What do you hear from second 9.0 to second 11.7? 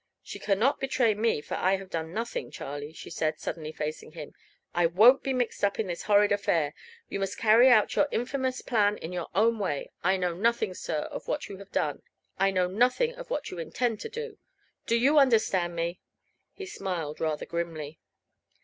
your own way. I know nothing, sir, of what you